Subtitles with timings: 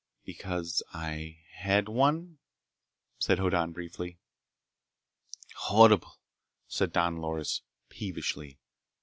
[0.25, 2.39] "Because I had one,"
[3.19, 4.17] said Hoddan briefly.
[5.55, 6.17] "Horrible!"
[6.67, 8.57] said Don Loris peevishly.